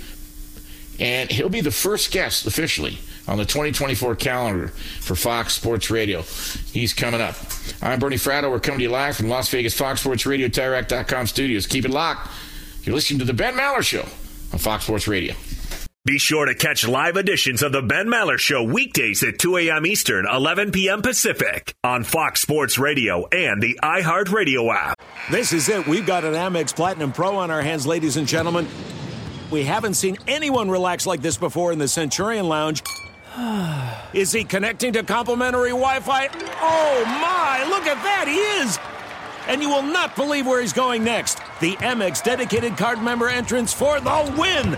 [0.99, 2.97] and he'll be the first guest officially
[3.27, 6.23] on the 2024 calendar for Fox Sports Radio.
[6.71, 7.35] He's coming up.
[7.81, 8.49] I'm Bernie Fratto.
[8.49, 11.67] We're coming to you live from Las Vegas Fox Sports Radio, TireRack.com studios.
[11.67, 12.29] Keep it locked.
[12.83, 14.05] You're listening to The Ben Maller Show
[14.51, 15.35] on Fox Sports Radio.
[16.05, 19.85] Be sure to catch live editions of the Ben Maller Show weekdays at 2 a.m.
[19.85, 21.01] Eastern, 11 p.m.
[21.01, 24.97] Pacific on Fox Sports Radio and the iHeartRadio app.
[25.29, 25.85] This is it.
[25.87, 28.65] We've got an Amex Platinum Pro on our hands, ladies and gentlemen.
[29.51, 32.81] We haven't seen anyone relax like this before in the Centurion Lounge.
[34.13, 36.29] Is he connecting to complimentary Wi Fi?
[36.61, 38.79] Oh my, look at that, he is!
[39.49, 41.39] And you will not believe where he's going next.
[41.59, 44.77] The Amex dedicated card member entrance for the win!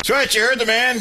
[0.00, 1.00] That's right, you heard the man.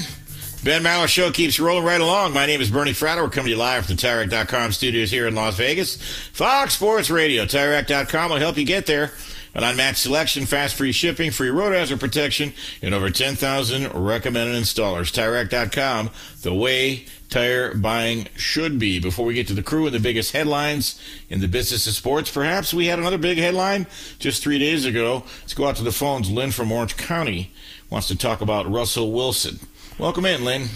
[0.62, 2.34] Ben Maller Show keeps rolling right along.
[2.34, 3.24] My name is Bernie Fratto.
[3.24, 5.96] We're coming to you live from the TireRack.com studios here in Las Vegas.
[6.34, 7.46] Fox Sports Radio.
[7.46, 9.14] TireRack.com will help you get there.
[9.56, 15.14] An unmatched selection, fast free shipping, free road hazard protection, and over 10,000 recommended installers.
[15.14, 16.10] TireRack.com,
[16.42, 19.00] the way tire buying should be.
[19.00, 22.32] Before we get to the crew and the biggest headlines in the business of sports,
[22.32, 23.88] perhaps we had another big headline
[24.18, 25.24] just three days ago.
[25.42, 26.30] Let's go out to the phones.
[26.30, 27.52] Lynn from Orange County
[27.90, 29.60] wants to talk about Russell Wilson.
[29.98, 30.68] Welcome in, Lynn.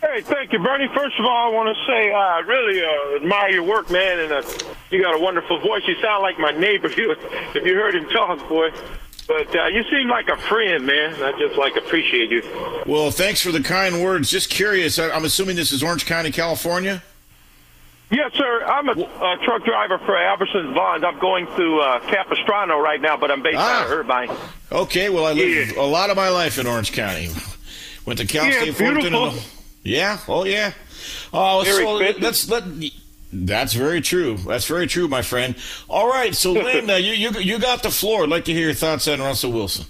[0.00, 0.86] Hey, thank you, Bernie.
[0.94, 4.20] First of all, I want to say uh, I really uh, admire your work, man,
[4.20, 4.42] and uh,
[4.90, 5.82] you got a wonderful voice.
[5.88, 8.70] You sound like my neighbor if you, if you heard him talk, boy.
[9.28, 11.22] But uh, you seem like a friend, man.
[11.22, 12.42] I just like appreciate you.
[12.86, 14.30] Well, thanks for the kind words.
[14.30, 17.02] Just curious, I'm assuming this is Orange County, California.
[18.10, 18.64] Yes, sir.
[18.64, 21.04] I'm a uh, truck driver for Albertsons Vons.
[21.04, 23.80] I'm going through uh, Capistrano right now, but I'm based Ah.
[23.82, 24.30] out of Irvine.
[24.72, 27.28] Okay, well, I lived a lot of my life in Orange County.
[28.06, 29.38] Went to Cal Yeah, State Fullerton.
[29.82, 30.72] Yeah, oh yeah.
[31.34, 32.22] Oh, Very so expensive.
[32.22, 32.64] let's let.
[33.32, 34.36] That's very true.
[34.38, 35.54] That's very true, my friend.
[35.88, 38.22] All right, so Lynn, uh, you, you you got the floor.
[38.22, 39.86] I'd like to hear your thoughts on Russell Wilson.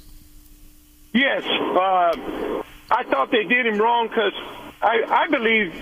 [1.12, 4.34] Yes, uh, I thought they did him wrong because
[4.82, 5.72] I, I believe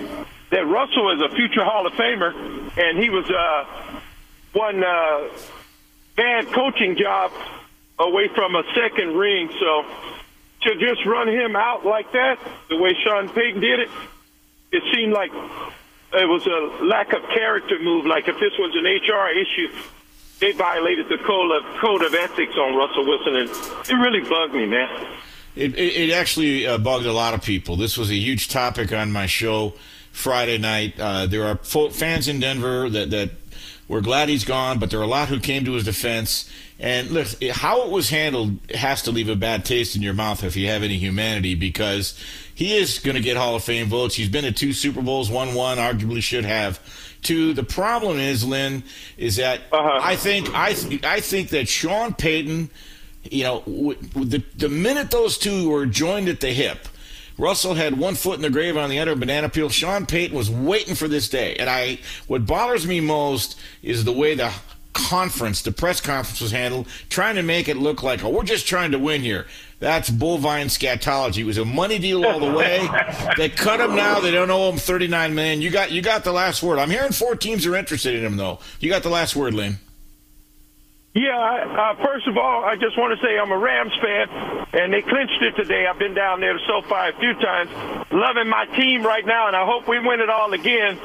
[0.50, 2.32] that Russell is a future Hall of Famer,
[2.78, 4.00] and he was uh,
[4.52, 5.28] one uh,
[6.16, 7.32] bad coaching job
[7.98, 9.50] away from a second ring.
[9.58, 9.84] So
[10.62, 12.38] to just run him out like that,
[12.68, 13.90] the way Sean Payton did it,
[14.72, 15.32] it seemed like
[16.12, 18.06] it was a lack of character move.
[18.06, 19.68] Like if this was an HR issue,
[20.40, 24.54] they violated the code of, code of ethics on Russell Wilson, and it really bugged
[24.54, 25.06] me, man.
[25.54, 27.76] It, it, it actually uh, bugged a lot of people.
[27.76, 29.74] This was a huge topic on my show
[30.12, 31.00] Friday night.
[31.00, 33.30] Uh, there are fo- fans in Denver that, that
[33.88, 36.50] were glad he's gone, but there are a lot who came to his defense.
[36.78, 40.44] And look, how it was handled has to leave a bad taste in your mouth
[40.44, 42.18] if you have any humanity because
[42.56, 44.16] he is going to get Hall of Fame votes.
[44.16, 46.80] He's been to two Super Bowls, won one, arguably should have
[47.22, 47.54] two.
[47.54, 48.82] The problem is, Lynn,
[49.16, 50.00] is that uh-huh.
[50.02, 52.70] I think I th- I think that Sean Payton
[53.30, 56.88] you know, w- w- the, the minute those two were joined at the hip,
[57.38, 59.68] Russell had one foot in the grave on the other banana peel.
[59.68, 61.54] Sean Payton was waiting for this day.
[61.56, 64.52] And I, what bothers me most is the way the
[64.94, 68.66] conference, the press conference was handled, trying to make it look like, oh, we're just
[68.66, 69.46] trying to win here.
[69.78, 71.38] That's bovine scatology.
[71.38, 72.88] It was a money deal all the way.
[73.36, 74.20] they cut him now.
[74.20, 75.60] They don't owe him 39 million.
[75.60, 76.78] You got, you got the last word.
[76.78, 78.58] I'm hearing four teams are interested in him, though.
[78.80, 79.78] You got the last word, Lynn.
[81.12, 84.28] Yeah, uh, first of all, I just want to say I'm a Rams fan,
[84.74, 85.86] and they clinched it today.
[85.86, 87.70] I've been down there to SoFi a few times,
[88.12, 90.98] loving my team right now, and I hope we win it all again.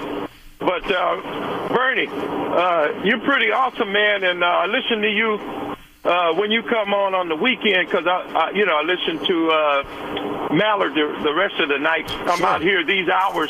[0.59, 5.37] But uh, Bernie, uh, you're pretty awesome, man, and uh, I listen to you
[6.03, 9.23] uh, when you come on on the weekend because I, I, you know, I listen
[9.25, 12.09] to uh, Mallard the, the rest of the night.
[12.09, 13.49] I'm out here these hours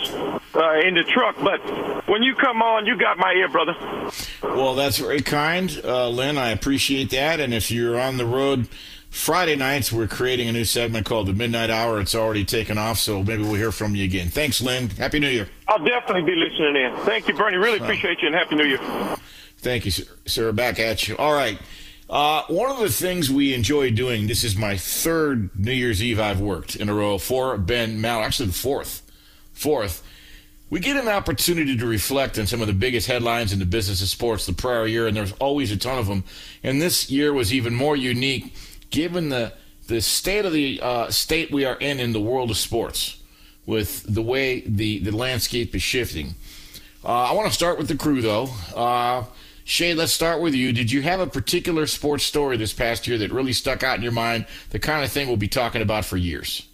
[0.56, 1.60] uh, in the truck, but
[2.08, 3.76] when you come on, you got my ear, brother.
[4.44, 6.38] Well, that's very kind, uh, Lynn.
[6.38, 7.40] I appreciate that.
[7.40, 8.68] And if you're on the road
[9.10, 12.02] Friday nights, we're creating a new segment called the Midnight Hour.
[12.02, 14.28] It's already taken off, so maybe we'll hear from you again.
[14.28, 14.90] Thanks, Lynn.
[14.90, 15.48] Happy New Year.
[15.70, 16.98] I'll definitely be listening in.
[17.06, 17.58] Thank you, Bernie.
[17.58, 18.80] Really appreciate you, and Happy New Year.
[19.60, 20.04] Thank you, sir.
[20.26, 20.52] sir.
[20.52, 21.16] Back at you.
[21.18, 21.58] All right.
[22.12, 26.20] Uh, one of the things we enjoy doing, this is my third New Year's Eve
[26.20, 29.10] I've worked in a row for Ben Mal, actually the fourth.
[29.54, 30.04] Fourth.
[30.70, 34.02] We get an opportunity to reflect on some of the biggest headlines in the business
[34.02, 36.26] of sports the prior year, and there's always a ton of them.
[36.64, 38.54] And this year was even more unique
[38.90, 39.54] given the,
[39.88, 43.22] the state of the uh, state we are in in the world of sports
[43.66, 46.36] with the way the, the landscape is shifting.
[47.06, 48.50] Uh, I want to start with the crew, though.
[49.72, 50.74] Shay, let's start with you.
[50.74, 54.04] Did you have a particular sports story this past year that really stuck out in
[54.04, 54.46] your mind?
[54.72, 56.68] The kind of thing we'll be talking about for years.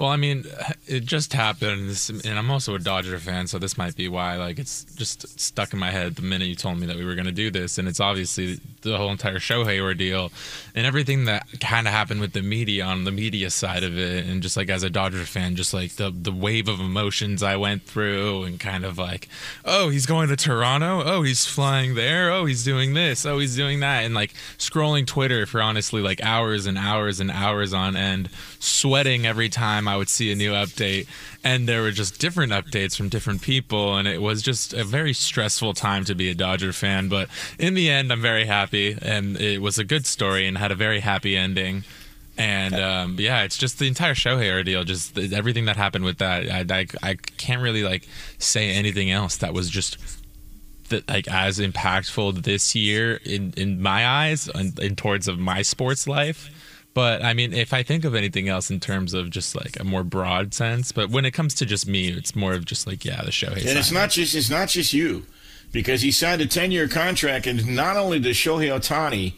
[0.00, 0.46] Well, I mean,
[0.86, 4.36] it just happened, and I'm also a Dodger fan, so this might be why.
[4.36, 7.14] Like, it's just stuck in my head the minute you told me that we were
[7.14, 10.32] going to do this, and it's obviously the whole entire Shohei ordeal,
[10.74, 14.26] and everything that kind of happened with the media on the media side of it,
[14.26, 17.56] and just like as a Dodger fan, just like the the wave of emotions I
[17.56, 19.28] went through, and kind of like,
[19.66, 23.54] oh, he's going to Toronto, oh, he's flying there, oh, he's doing this, oh, he's
[23.54, 27.96] doing that, and like scrolling Twitter for honestly like hours and hours and hours on
[27.96, 31.06] end, sweating every time I would see a new update.
[31.42, 33.96] And there were just different updates from different people.
[33.96, 37.08] And it was just a very stressful time to be a Dodger fan.
[37.08, 37.28] But
[37.58, 38.96] in the end, I'm very happy.
[39.00, 41.84] And it was a good story and had a very happy ending.
[42.38, 46.70] And um, yeah, it's just the entire Shohei ordeal, just everything that happened with that.
[46.72, 49.98] I, I, I can't really like say anything else that was just
[50.88, 55.62] that like as impactful this year in in my eyes and, and towards of my
[55.62, 56.50] sports life.
[56.92, 59.84] But I mean, if I think of anything else in terms of just like a
[59.84, 63.04] more broad sense, but when it comes to just me, it's more of just like
[63.04, 63.66] yeah, the Shohei.
[63.66, 65.24] And it's not just it's not just you,
[65.70, 69.34] because he signed a ten year contract, and not only does Shohei Ohtani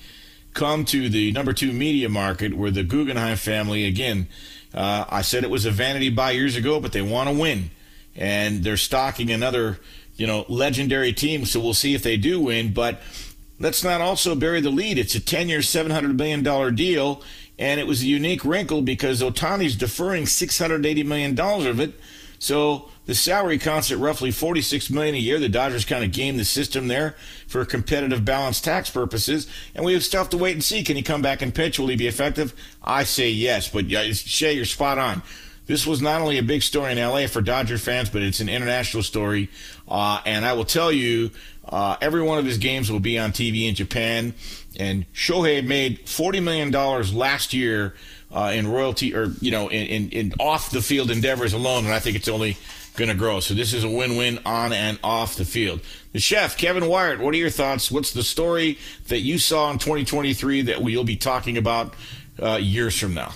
[0.54, 4.28] come to the number two media market, where the Guggenheim family again,
[4.74, 7.70] uh, I said it was a vanity buy years ago, but they want to win,
[8.16, 9.78] and they're stocking another
[10.16, 11.44] you know legendary team.
[11.44, 13.00] So we'll see if they do win, but.
[13.60, 14.98] Let's not also bury the lead.
[14.98, 17.22] It's a 10 year, $700 million deal
[17.62, 21.94] and it was a unique wrinkle because Ohtani's deferring $680 million of it.
[22.40, 25.38] So the salary counts at roughly 46 million a year.
[25.38, 27.14] The Dodgers kind of game the system there
[27.46, 29.46] for competitive balance tax purposes.
[29.76, 30.82] And we have stuff to wait and see.
[30.82, 31.78] Can he come back and pitch?
[31.78, 32.52] Will he be effective?
[32.82, 33.68] I say yes.
[33.68, 35.22] But Shay, you're spot on.
[35.66, 38.48] This was not only a big story in LA for Dodger fans, but it's an
[38.48, 39.48] international story.
[39.86, 41.30] Uh, and I will tell you,
[41.72, 44.34] uh, every one of his games will be on TV in Japan.
[44.78, 47.94] And Shohei made forty million dollars last year
[48.30, 51.92] uh, in royalty, or you know, in, in, in off the field endeavors alone, and
[51.92, 52.56] I think it's only
[52.96, 53.40] going to grow.
[53.40, 55.80] So this is a win-win on and off the field.
[56.12, 57.90] The chef, Kevin Wyatt, what are your thoughts?
[57.90, 61.94] What's the story that you saw in 2023 that we'll be talking about
[62.40, 63.32] uh, years from now?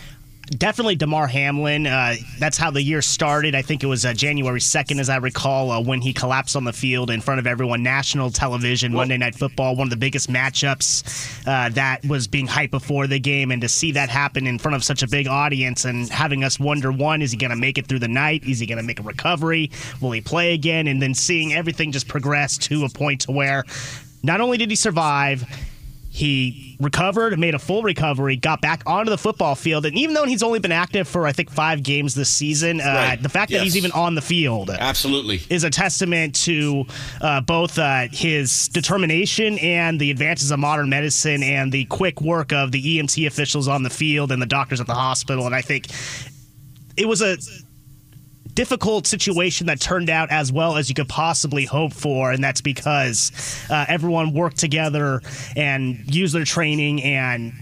[0.46, 1.88] Definitely Damar Hamlin.
[1.88, 3.56] Uh, that's how the year started.
[3.56, 6.62] I think it was uh, January 2nd, as I recall, uh, when he collapsed on
[6.62, 7.82] the field in front of everyone.
[7.82, 12.46] National television, well, Monday Night Football, one of the biggest matchups uh, that was being
[12.46, 13.50] hyped before the game.
[13.50, 16.60] And to see that happen in front of such a big audience and having us
[16.60, 18.44] wonder one, is he going to make it through the night?
[18.44, 19.72] Is he going to make a recovery?
[20.00, 20.86] Will he play again?
[20.86, 23.64] And then seeing everything just progress to a point to where
[24.22, 25.44] not only did he survive,
[26.16, 30.24] he recovered, made a full recovery, got back onto the football field, and even though
[30.24, 33.22] he's only been active for I think five games this season, uh, right.
[33.22, 33.60] the fact yes.
[33.60, 36.86] that he's even on the field, absolutely, is a testament to
[37.20, 42.50] uh, both uh, his determination and the advances of modern medicine and the quick work
[42.50, 45.44] of the EMT officials on the field and the doctors at the hospital.
[45.44, 45.88] And I think
[46.96, 47.36] it was a
[48.56, 52.60] difficult situation that turned out as well as you could possibly hope for, and that's
[52.60, 53.30] because
[53.70, 55.20] uh, everyone worked together
[55.54, 57.52] and used their training and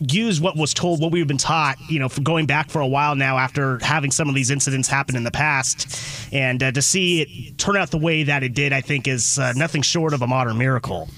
[0.00, 3.16] use what was told, what we've been taught, you know, going back for a while
[3.16, 6.32] now after having some of these incidents happen in the past.
[6.32, 9.40] And uh, to see it turn out the way that it did, I think is
[9.40, 11.08] uh, nothing short of a modern miracle.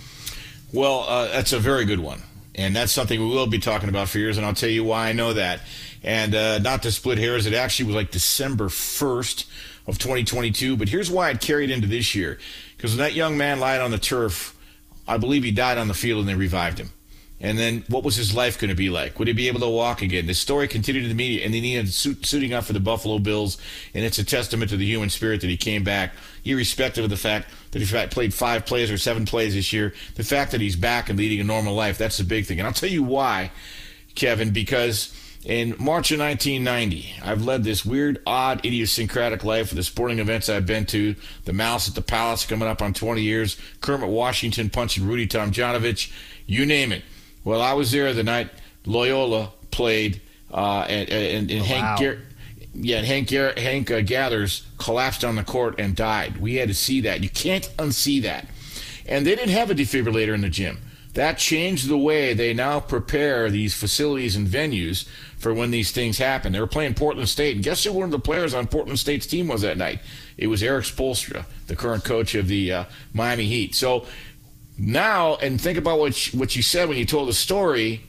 [0.72, 2.22] Well, uh, that's a very good one.
[2.54, 5.08] And that's something we will be talking about for years, and I'll tell you why
[5.08, 5.60] I know that.
[6.02, 9.46] And uh, not to split hairs, it actually was like December 1st
[9.86, 10.76] of 2022.
[10.76, 12.38] But here's why it carried into this year.
[12.76, 14.56] Because when that young man lied on the turf,
[15.06, 16.90] I believe he died on the field and they revived him.
[17.42, 19.18] And then what was his life going to be like?
[19.18, 20.26] Would he be able to walk again?
[20.26, 22.80] The story continued in the media, and then he ended suit, suiting up for the
[22.80, 23.56] Buffalo Bills,
[23.94, 26.12] and it's a testament to the human spirit that he came back,
[26.44, 29.94] irrespective of the fact that he played five plays or seven plays this year.
[30.16, 32.58] The fact that he's back and leading a normal life, that's the big thing.
[32.58, 33.52] And I'll tell you why,
[34.14, 35.14] Kevin, because
[35.44, 40.50] in March of 1990, I've led this weird, odd, idiosyncratic life for the sporting events
[40.50, 41.14] I've been to.
[41.46, 43.56] The Malice at the Palace coming up on 20 years.
[43.80, 46.12] Kermit Washington punching Rudy Tomjanovich.
[46.46, 47.02] You name it.
[47.42, 48.50] Well, I was there the night
[48.84, 50.20] Loyola played,
[50.52, 51.96] uh, and, and, and oh, Hank, wow.
[51.98, 52.18] Gar-
[52.74, 56.36] yeah, Hank, Gar- Hank uh, Gathers collapsed on the court and died.
[56.36, 57.22] We had to see that.
[57.22, 58.46] You can't unsee that.
[59.06, 60.80] And they didn't have a defibrillator in the gym.
[61.14, 65.08] That changed the way they now prepare these facilities and venues
[65.40, 66.52] for when these things happen.
[66.52, 69.26] They were playing Portland State, and guess who one of the players on Portland State's
[69.26, 70.00] team was that night?
[70.36, 72.84] It was Erik Spoelstra, the current coach of the uh,
[73.14, 73.74] Miami Heat.
[73.74, 74.06] So
[74.78, 78.02] now, and think about what you, what you said when you told the story,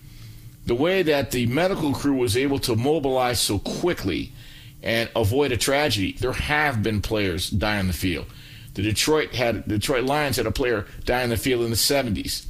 [0.65, 4.33] the way that the medical crew was able to mobilize so quickly
[4.83, 6.11] and avoid a tragedy.
[6.11, 8.25] There have been players die on the field.
[8.73, 12.45] The Detroit had Detroit Lions had a player die on the field in the 70s.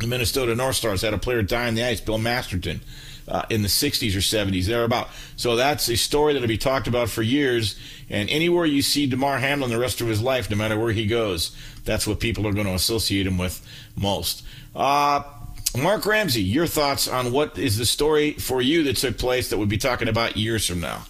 [0.00, 2.80] The Minnesota North Stars had a player die on the ice, Bill Masterton
[3.28, 5.08] uh, in the 60s or 70s, thereabout.
[5.36, 7.78] So that's a story that'll be talked about for years.
[8.10, 11.06] And anywhere you see Damar Hamlin the rest of his life, no matter where he
[11.06, 13.66] goes, that's what people are going to associate him with
[13.96, 14.44] most.
[14.74, 15.22] Uh,
[15.76, 19.56] Mark Ramsey, your thoughts on what is the story for you that took place that
[19.56, 21.06] we'll be talking about years from now?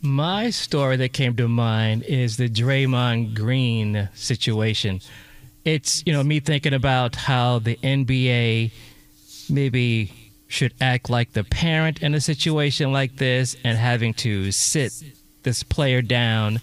[0.00, 5.00] My story that came to mind is the Draymond Green situation.
[5.64, 8.70] It's, you know, me thinking about how the NBA
[9.50, 10.12] maybe
[10.48, 14.92] should act like the parent in a situation like this and having to sit
[15.42, 16.60] this player down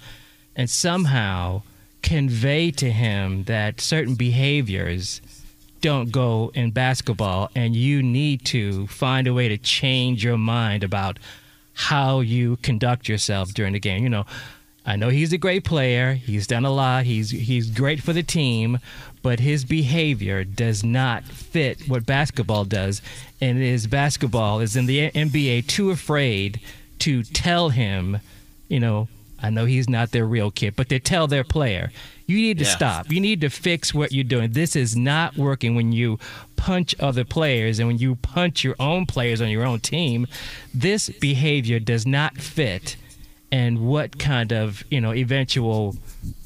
[0.56, 1.62] and somehow
[2.02, 5.22] convey to him that certain behaviors
[5.82, 10.84] don't go in basketball, and you need to find a way to change your mind
[10.84, 11.20] about
[11.74, 14.02] how you conduct yourself during the game.
[14.02, 14.26] You know,
[14.86, 16.14] I know he's a great player.
[16.14, 17.06] He's done a lot.
[17.06, 18.80] He's he's great for the team,
[19.26, 23.02] but his behavior does not fit what basketball does.
[23.42, 26.60] And his basketball is in the NBA too afraid
[27.00, 28.20] to tell him,
[28.70, 29.08] you know,
[29.42, 31.92] I know he's not their real kid, but they tell their player,
[32.28, 32.76] you need to Yeah.
[32.76, 33.12] stop.
[33.12, 34.52] You need to fix what you're doing.
[34.52, 36.20] This is not working when you
[36.56, 40.28] punch other players and when you punch your own players on your own team.
[40.72, 42.96] This behavior does not fit
[43.52, 45.96] and what kind of, you know, eventual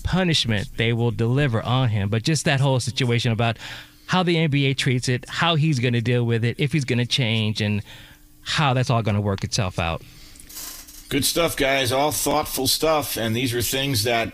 [0.10, 2.10] punishment they will deliver on him.
[2.10, 3.58] But just that whole situation about
[4.08, 6.98] how the NBA treats it, how he's going to deal with it, if he's going
[6.98, 7.84] to change, and
[8.42, 10.02] how that's all going to work itself out.
[11.10, 11.92] Good stuff, guys.
[11.92, 13.18] All thoughtful stuff.
[13.18, 14.34] And these are things that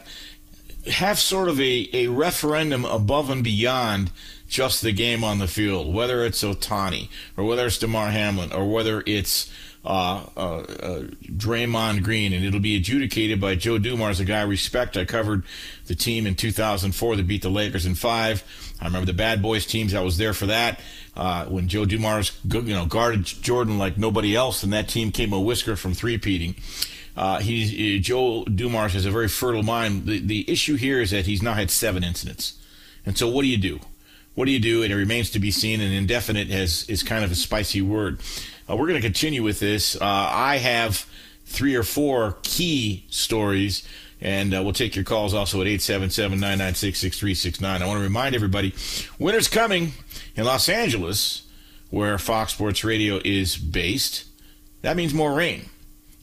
[0.89, 4.11] have sort of a, a referendum above and beyond
[4.47, 8.65] just the game on the field, whether it's Ohtani or whether it's Damar Hamlin or
[8.71, 9.51] whether it's
[9.86, 14.43] uh, uh, uh, Draymond Green, and it'll be adjudicated by Joe Dumars, a guy I
[14.43, 14.97] respect.
[14.97, 15.43] I covered
[15.86, 18.43] the team in 2004 that beat the Lakers in five.
[18.81, 19.93] I remember the Bad Boys teams.
[19.93, 20.79] I was there for that
[21.15, 25.33] uh, when Joe Dumars, you know, guarded Jordan like nobody else, and that team came
[25.33, 26.55] a whisker from three-peating.
[27.15, 30.05] Uh, he's uh, Joe Dumars has a very fertile mind.
[30.05, 32.59] The the issue here is that he's now had seven incidents,
[33.05, 33.79] and so what do you do?
[34.33, 34.83] What do you do?
[34.83, 35.79] And it remains to be seen.
[35.79, 38.19] And indefinite has is kind of a spicy word.
[38.70, 39.95] Uh, we're going to continue with this.
[39.95, 41.07] Uh, I have
[41.45, 43.88] three or four key stories,
[44.20, 47.63] and uh, we'll take your calls also at 877-996-6369.
[47.82, 48.74] I want to remind everybody,
[49.20, 49.93] winter's coming
[50.36, 51.43] in Los Angeles,
[51.91, 54.26] where Fox Sports Radio is based.
[54.82, 55.70] That means more rain.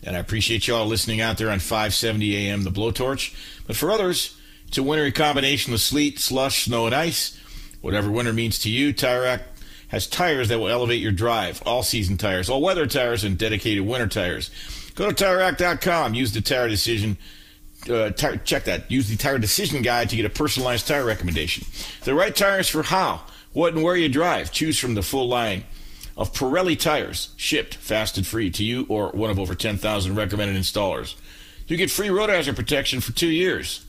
[0.05, 3.35] And I appreciate y'all listening out there on 570 AM, the blowtorch.
[3.67, 4.37] But for others,
[4.67, 7.39] it's a wintry combination of sleet, slush, snow, and ice.
[7.83, 9.43] Whatever winter means to you, Tire Rack
[9.93, 11.63] has tires that will elevate your drive.
[11.67, 14.51] All season tires, all weather tires, and dedicated winter tires.
[14.95, 16.15] Go to TireRack.com.
[16.15, 17.19] Use the Tire Decision.
[17.89, 18.91] Uh, tire, check that.
[18.91, 21.67] Use the Tire Decision Guide to get a personalized tire recommendation.
[22.05, 23.21] The right tires for how,
[23.53, 24.51] what, and where you drive.
[24.51, 25.65] Choose from the full line
[26.17, 30.57] of Pirelli tires, shipped fast and free to you or one of over 10,000 recommended
[30.57, 31.17] installers.
[31.67, 33.85] You get free road hazard protection for two years.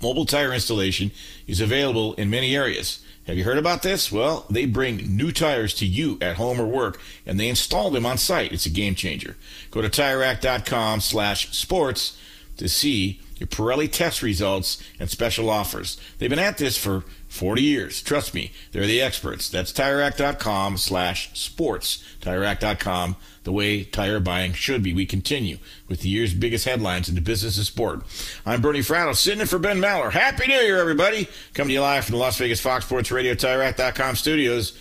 [0.00, 1.10] Mobile tire installation
[1.46, 3.00] is available in many areas.
[3.28, 4.10] Have you heard about this?
[4.10, 8.06] Well, they bring new tires to you at home or work, and they install them
[8.06, 8.52] on site.
[8.52, 9.36] It's a game changer.
[9.70, 12.16] Go to TireRack.com slash sports
[12.56, 16.00] to see your Pirelli test results and special offers.
[16.18, 18.02] They've been at this for 40 years.
[18.02, 19.48] Trust me, they're the experts.
[19.48, 22.02] That's TireRack.com slash sports.
[22.20, 24.92] TireRack.com, the way tire buying should be.
[24.92, 25.58] We continue
[25.88, 28.02] with the year's biggest headlines in the business of sport.
[28.44, 30.10] I'm Bernie Fratto, sitting in for Ben Maller.
[30.10, 31.28] Happy New Year, everybody.
[31.54, 34.76] Coming to you live from the Las Vegas Fox Sports Radio TireRack.com studios.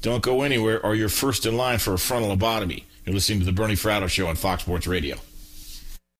[0.00, 2.84] Don't go anywhere or you're first in line for a frontal lobotomy.
[3.04, 5.16] You're listening to the Bernie Fratto Show on Fox Sports Radio.